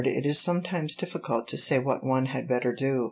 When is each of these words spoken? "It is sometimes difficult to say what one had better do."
"It 0.03 0.25
is 0.25 0.39
sometimes 0.39 0.95
difficult 0.95 1.47
to 1.49 1.57
say 1.57 1.77
what 1.77 2.03
one 2.03 2.25
had 2.25 2.47
better 2.47 2.73
do." 2.73 2.99